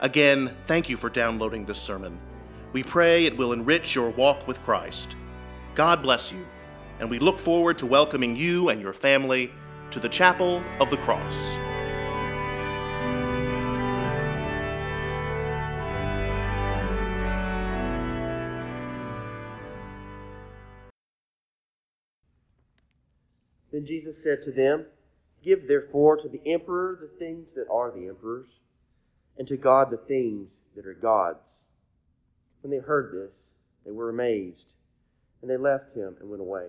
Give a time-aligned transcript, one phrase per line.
[0.00, 2.20] Again, thank you for downloading this sermon.
[2.74, 5.16] We pray it will enrich your walk with Christ.
[5.74, 6.44] God bless you,
[7.00, 9.50] and we look forward to welcoming you and your family
[9.90, 11.56] to the Chapel of the Cross.
[23.72, 24.86] Then Jesus said to them,
[25.42, 28.48] Give therefore to the emperor the things that are the emperor's,
[29.38, 31.60] and to God the things that are God's.
[32.62, 33.34] When they heard this,
[33.84, 34.66] they were amazed,
[35.40, 36.66] and they left him and went away.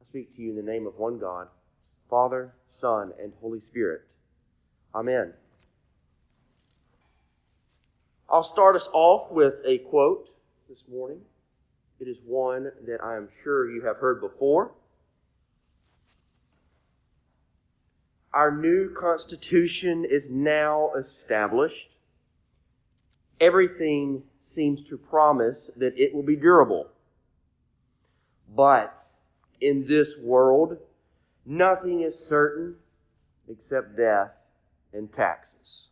[0.00, 1.48] I speak to you in the name of one God,
[2.08, 4.02] Father, Son, and Holy Spirit.
[4.94, 5.32] Amen.
[8.28, 10.28] I'll start us off with a quote
[10.68, 11.20] this morning.
[12.00, 14.72] It is one that I am sure you have heard before.
[18.36, 21.88] Our new Constitution is now established.
[23.40, 26.88] Everything seems to promise that it will be durable.
[28.54, 28.98] But
[29.58, 30.76] in this world,
[31.46, 32.74] nothing is certain
[33.48, 34.32] except death
[34.92, 35.86] and taxes.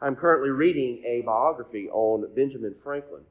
[0.00, 3.24] I'm currently reading a biography on Benjamin Franklin.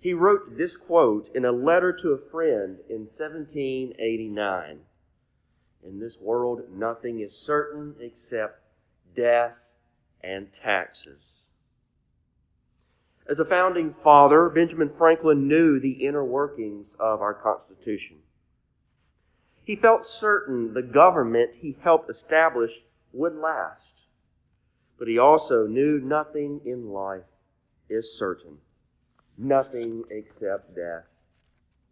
[0.00, 4.80] He wrote this quote in a letter to a friend in 1789.
[5.84, 8.60] In this world, nothing is certain except
[9.14, 9.52] death
[10.22, 11.34] and taxes.
[13.26, 18.16] As a founding father, Benjamin Franklin knew the inner workings of our Constitution.
[19.64, 22.70] He felt certain the government he helped establish
[23.12, 23.80] would last.
[24.98, 27.24] But he also knew nothing in life
[27.88, 28.58] is certain.
[29.38, 31.04] Nothing except death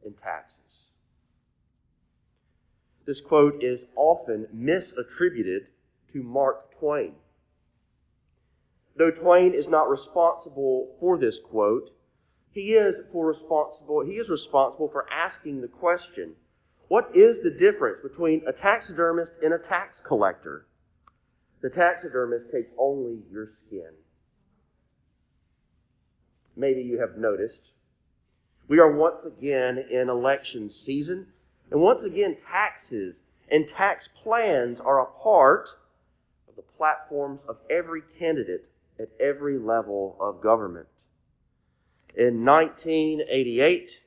[0.05, 0.59] and taxes.
[3.05, 5.67] This quote is often misattributed
[6.13, 7.15] to Mark Twain.
[8.97, 11.91] Though Twain is not responsible for this quote,
[12.51, 16.35] he is for responsible he is responsible for asking the question,
[16.89, 20.67] what is the difference between a taxidermist and a tax collector?
[21.63, 23.93] The taxidermist takes only your skin.
[26.55, 27.61] Maybe you have noticed.
[28.69, 31.29] We are once again in election season
[31.73, 35.71] and once again, taxes and tax plans are a part
[36.47, 38.69] of the platforms of every candidate
[39.01, 40.87] at every level of government.
[42.15, 43.99] In 1988,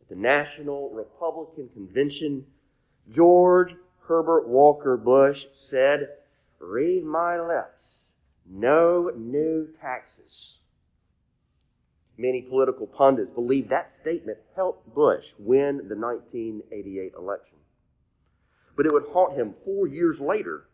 [0.00, 2.44] at the National Republican Convention,
[3.14, 3.76] George
[4.08, 6.08] Herbert Walker Bush said,
[6.58, 8.06] Read my lips,
[8.44, 10.56] no new taxes.
[12.16, 17.58] Many political pundits believe that statement helped Bush win the 1988 election.
[18.76, 20.68] But it would haunt him four years later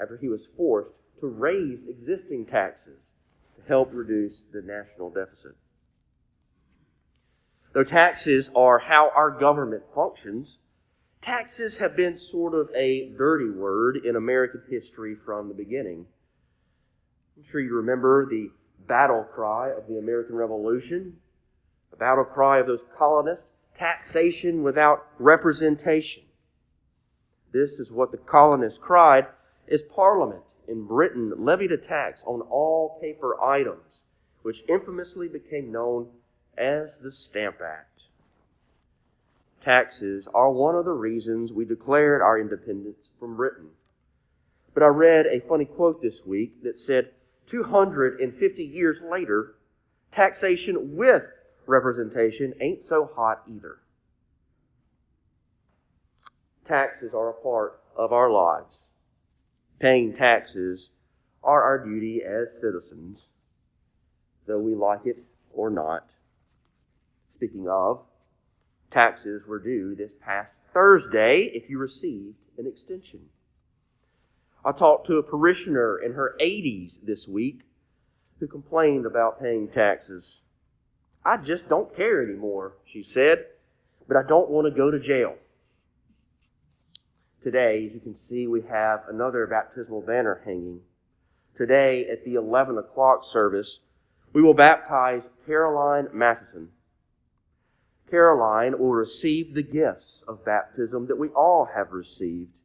[0.00, 0.90] after he was forced
[1.20, 3.08] to raise existing taxes
[3.56, 5.56] to help reduce the national deficit.
[7.72, 10.58] Though taxes are how our government functions,
[11.20, 16.06] taxes have been sort of a dirty word in American history from the beginning.
[17.36, 18.50] I'm sure you remember the
[18.86, 21.16] battle cry of the American Revolution,
[21.90, 26.22] the battle cry of those colonists taxation without representation.
[27.52, 29.26] This is what the colonists cried
[29.70, 34.02] as Parliament in Britain levied a tax on all paper items,
[34.42, 36.08] which infamously became known
[36.56, 38.02] as the Stamp Act.
[39.64, 43.70] Taxes are one of the reasons we declared our independence from Britain.
[44.72, 47.10] But I read a funny quote this week that said,
[47.50, 49.54] 250 years later,
[50.12, 51.24] taxation with
[51.66, 53.78] representation ain't so hot either.
[56.66, 58.86] Taxes are a part of our lives.
[59.80, 60.90] Paying taxes
[61.42, 63.28] are our duty as citizens,
[64.46, 66.08] though we like it or not.
[67.34, 68.02] Speaking of,
[68.90, 73.20] taxes were due this past Thursday if you received an extension.
[74.64, 77.60] I talked to a parishioner in her 80s this week
[78.38, 80.40] who complained about paying taxes.
[81.24, 83.46] I just don't care anymore, she said,
[84.08, 85.36] but I don't want to go to jail.
[87.42, 90.80] Today, as you can see, we have another baptismal banner hanging
[91.60, 93.80] Today at the 11 o'clock service,
[94.32, 96.70] we will baptize Caroline Matheson.
[98.10, 102.56] Caroline will receive the gifts of baptism that we all have received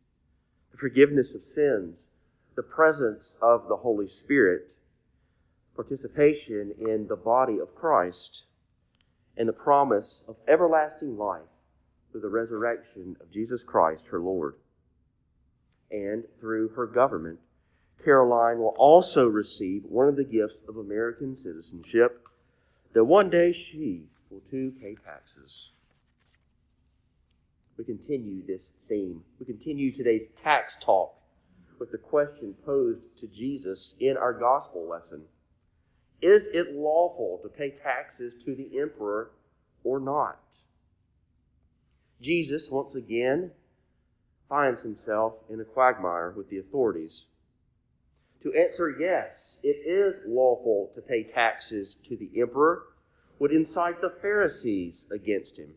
[0.76, 1.96] the forgiveness of sins,
[2.56, 4.68] the presence of the Holy Spirit,
[5.74, 8.44] participation in the body of Christ,
[9.38, 11.48] and the promise of everlasting life
[12.12, 14.56] through the resurrection of Jesus Christ, her Lord.
[15.92, 17.40] And through her government,
[18.04, 22.28] Caroline will also receive one of the gifts of American citizenship
[22.94, 25.70] that one day she will too pay taxes.
[27.78, 29.22] We continue this theme.
[29.40, 31.14] We continue today's tax talk
[31.80, 35.24] with the question posed to Jesus in our gospel lesson
[36.22, 39.32] Is it lawful to pay taxes to the emperor
[39.84, 40.40] or not?
[42.22, 43.52] Jesus, once again,
[44.48, 47.26] finds himself in a quagmire with the authorities.
[48.44, 52.84] To answer yes, it is lawful to pay taxes to the emperor
[53.40, 55.74] would incite the Pharisees against him.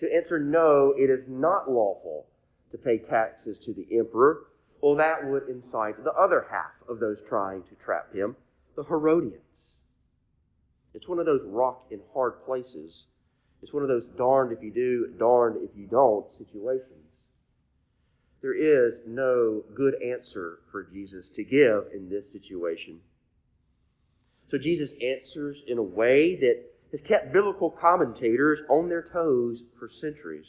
[0.00, 2.26] To answer no, it is not lawful
[2.70, 4.44] to pay taxes to the emperor,
[4.80, 8.36] well, that would incite the other half of those trying to trap him,
[8.76, 9.42] the Herodians.
[10.94, 13.04] It's one of those rock and hard places.
[13.62, 16.92] It's one of those darned if you do, darned if you don't situations.
[18.40, 23.00] There is no good answer for Jesus to give in this situation.
[24.48, 29.88] So Jesus answers in a way that has kept biblical commentators on their toes for
[29.88, 30.46] centuries.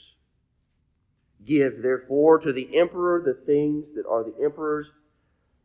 [1.46, 4.88] Give, therefore, to the emperor the things that are the emperor's,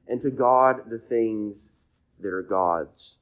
[0.06, 1.69] and to God the things
[2.21, 3.15] that are God's.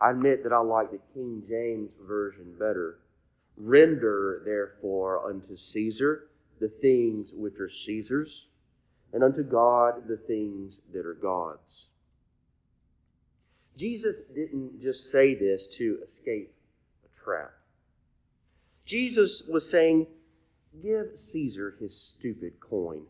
[0.00, 2.98] I admit that I like the King James Version better.
[3.56, 6.28] Render, therefore, unto Caesar
[6.60, 8.46] the things which are Caesar's,
[9.12, 11.86] and unto God the things that are God's.
[13.78, 16.52] Jesus didn't just say this to escape
[17.04, 17.52] a trap.
[18.84, 20.08] Jesus was saying,
[20.82, 23.02] Give Caesar his stupid coin.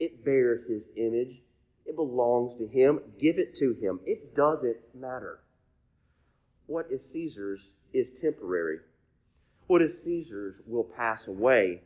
[0.00, 1.42] It bears his image.
[1.86, 3.00] It belongs to him.
[3.20, 4.00] Give it to him.
[4.04, 5.40] It doesn't matter.
[6.66, 8.80] What is Caesar's is temporary.
[9.68, 11.82] What is Caesar's will pass away.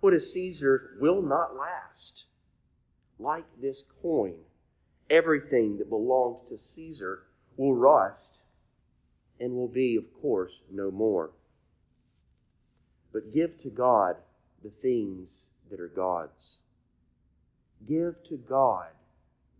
[0.00, 2.24] What is Caesar's will not last.
[3.18, 4.34] Like this coin,
[5.12, 7.24] everything that belongs to Caesar
[7.56, 8.38] will rust
[9.38, 11.30] and will be, of course, no more.
[13.12, 14.16] But give to God
[14.64, 15.28] the things
[15.70, 16.56] that are God's.
[17.86, 18.86] Give to God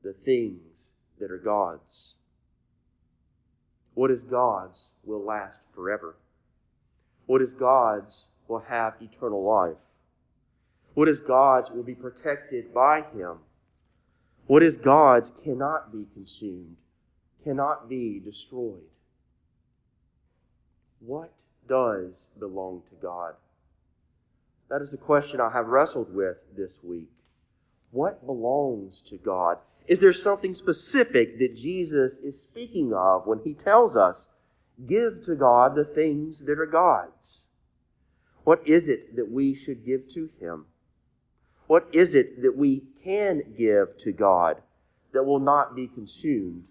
[0.02, 0.60] the things
[1.20, 2.14] that are God's.
[3.94, 6.16] What is God's will last forever.
[7.26, 9.76] What is God's will have eternal life.
[10.94, 13.38] What is God's will be protected by Him.
[14.52, 16.76] What is God's cannot be consumed,
[17.43, 18.82] cannot be destroyed.
[21.00, 21.32] What
[21.66, 23.32] does belong to God?
[24.69, 27.08] That is the question I have wrestled with this week.
[27.93, 29.56] What belongs to God?
[29.88, 34.28] Is there something specific that Jesus is speaking of when he tells us,
[34.87, 37.40] give to God the things that are God's?
[38.44, 40.66] What is it that we should give to him?
[41.73, 44.61] What is it that we can give to God
[45.14, 46.64] that will not be consumed,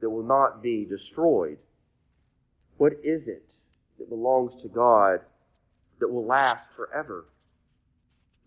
[0.00, 1.58] that will not be destroyed?
[2.76, 3.44] What is it
[3.96, 5.20] that belongs to God
[6.00, 7.26] that will last forever,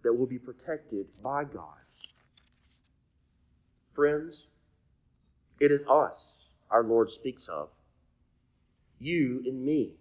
[0.03, 1.79] that will be protected by God?
[3.95, 4.43] Friends,
[5.61, 6.33] it is us
[6.69, 7.69] our Lord speaks of.
[8.99, 9.93] You and me.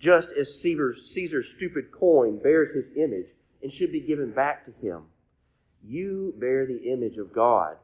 [0.00, 3.28] Just as Caesar's, stupid coin bears his image
[3.66, 5.02] and should be given back to him,
[5.84, 7.74] you bear the image of God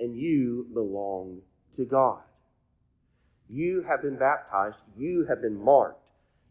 [0.00, 1.42] and you belong
[1.76, 2.22] to God.
[3.48, 6.02] You have been baptized, you have been marked,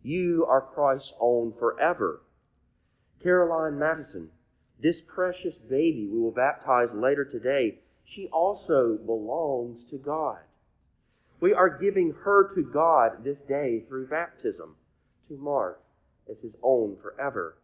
[0.04, 2.22] you are Christ's own forever.
[3.22, 4.30] Caroline Madison,
[4.82, 10.38] this precious baby we will baptize later today, she also belongs to God.
[11.42, 14.78] We are giving her to God this day through baptism
[15.28, 15.82] to mark
[16.32, 17.58] as his own forever.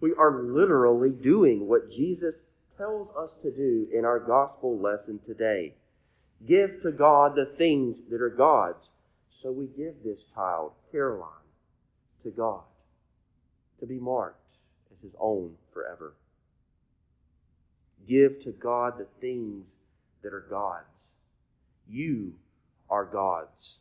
[0.00, 2.36] We are literally doing what Jesus
[2.78, 5.74] tells us to do in our gospel lesson today.
[6.48, 8.90] Give to God the things that are God's.
[9.42, 11.28] So we give this child, Caroline,
[12.22, 12.62] to God
[13.80, 14.56] to be marked
[14.90, 16.14] as his own forever.
[18.08, 19.66] Give to God the things
[20.22, 20.86] that are God's.
[21.88, 22.32] You
[22.88, 23.76] are God's.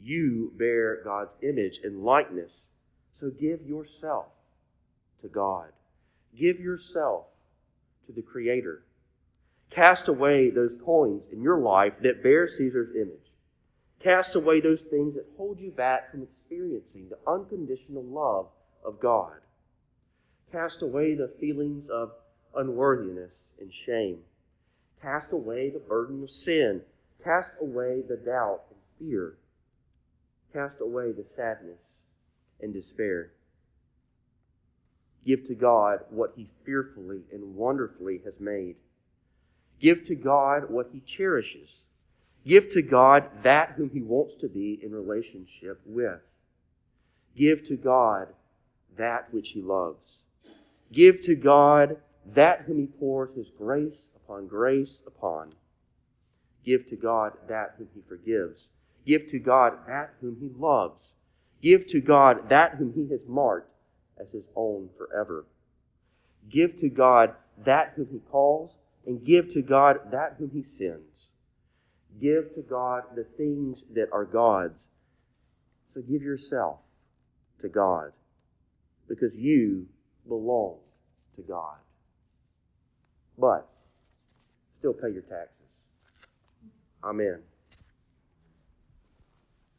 [0.00, 2.68] You bear God's image and likeness.
[3.20, 4.26] So give yourself
[5.22, 5.68] to God.
[6.38, 7.26] Give yourself
[8.06, 8.82] to the Creator.
[9.70, 13.32] Cast away those coins in your life that bear Caesar's image.
[14.00, 18.46] Cast away those things that hold you back from experiencing the unconditional love
[18.84, 19.38] of God.
[20.52, 22.12] Cast away the feelings of
[22.54, 24.18] unworthiness and shame.
[25.00, 26.82] Cast away the burden of sin.
[27.22, 29.34] Cast away the doubt and fear.
[30.52, 31.80] Cast away the sadness
[32.60, 33.32] and despair.
[35.24, 38.76] Give to God what He fearfully and wonderfully has made.
[39.80, 41.84] Give to God what He cherishes.
[42.46, 46.20] Give to God that whom He wants to be in relationship with.
[47.36, 48.28] Give to God
[48.98, 50.18] that which He loves.
[50.92, 55.54] Give to God that whom He pours His grace upon grace upon.
[56.64, 58.68] Give to God that whom He forgives.
[59.06, 61.12] Give to God that whom He loves.
[61.62, 63.73] Give to God that whom He has marked
[64.20, 65.44] as His own forever.
[66.50, 68.72] Give to God that whom He calls,
[69.06, 71.26] and give to God that whom He sends.
[72.20, 74.88] Give to God the things that are God's.
[75.94, 76.78] So give yourself
[77.60, 78.12] to God
[79.08, 79.86] because you
[80.28, 80.78] belong
[81.36, 81.76] to God.
[83.38, 83.68] But
[84.72, 85.50] still pay your taxes.
[87.02, 87.40] Amen.